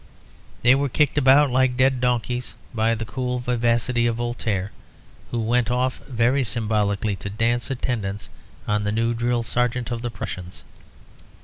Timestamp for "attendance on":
7.69-8.81